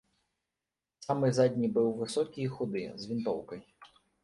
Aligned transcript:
Самы 1.07 1.29
задні 1.39 1.69
быў 1.77 1.87
высокі 2.01 2.39
і 2.47 2.49
худы, 2.57 2.85
з 3.05 3.13
вінтоўкай. 3.13 3.61